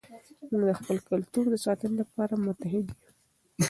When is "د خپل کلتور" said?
0.69-1.45